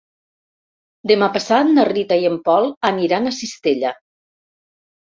[1.11, 3.97] Demà passat na Rita i en Pol aniran a Cistella.